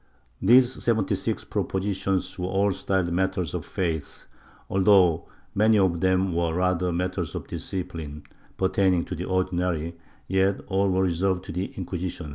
These 0.41 0.83
seventy 0.83 1.13
six 1.13 1.43
propositions 1.43 2.39
were 2.39 2.47
all 2.47 2.71
styled 2.71 3.11
matters 3.11 3.53
of 3.53 3.63
faith, 3.67 4.25
although 4.67 5.29
many 5.53 5.77
of 5.77 5.99
them 6.01 6.33
were 6.33 6.55
rather 6.55 6.91
matters 6.91 7.35
of 7.35 7.45
discipline, 7.45 8.23
pertaining 8.57 9.05
to 9.05 9.13
the 9.13 9.25
Ordinary, 9.25 9.93
yet 10.27 10.59
all 10.65 10.89
were 10.89 11.03
reserved 11.03 11.43
to 11.43 11.51
the 11.51 11.65
Inquisition. 11.77 12.29